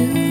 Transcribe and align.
you. 0.00 0.29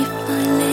If 0.00 0.30
I 0.30 0.42
live. 0.58 0.67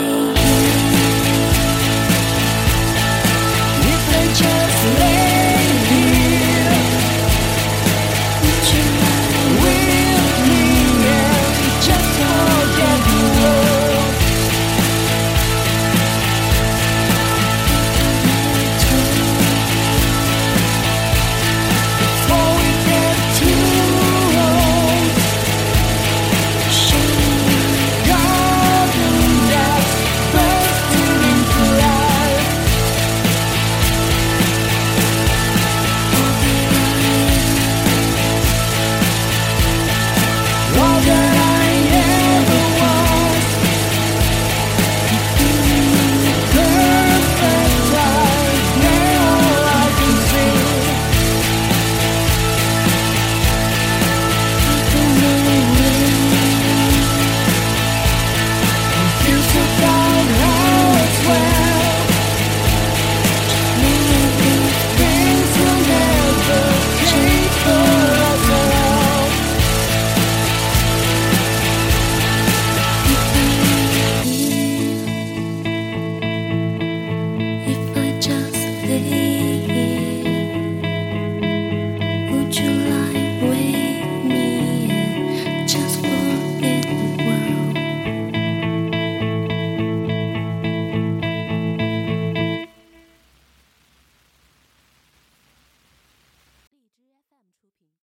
you 82.58 82.85